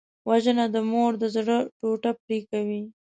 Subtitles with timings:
[0.27, 2.81] وژنه د مور د زړه ټوټه پرې کوي